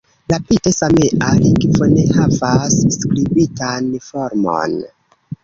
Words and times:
La 0.31 0.35
pite-samea 0.51 1.27
lingvo 1.41 1.89
ne 1.91 2.05
havas 2.15 2.79
skribitan 2.97 3.93
formon. 4.09 4.77